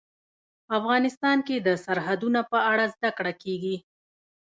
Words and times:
افغانستان 0.77 1.37
کې 1.47 1.55
د 1.67 1.67
سرحدونه 1.85 2.41
په 2.51 2.57
اړه 2.71 2.85
زده 2.95 3.09
کړه 3.17 3.33
کېږي. 3.43 3.75